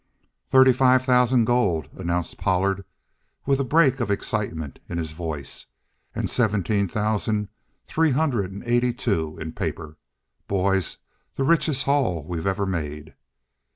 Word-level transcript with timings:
"Thirty 0.47 0.73
five 0.73 1.03
thousand 1.05 1.45
gold," 1.45 1.87
announced 1.95 2.39
Pollard, 2.39 2.85
with 3.45 3.59
a 3.59 3.63
break 3.63 3.99
of 3.99 4.09
excitement 4.09 4.79
in 4.89 4.97
his 4.97 5.11
voice, 5.13 5.67
"and 6.15 6.27
seventeen 6.27 6.87
thousand 6.87 7.49
three 7.85 8.09
hundred 8.09 8.51
and 8.51 8.63
eighty 8.63 8.93
two 8.93 9.37
in 9.37 9.51
paper. 9.51 9.97
Boys, 10.47 10.97
the 11.35 11.43
richest 11.43 11.83
haul 11.83 12.23
we 12.23 12.43
ever 12.43 12.65
made! 12.65 13.13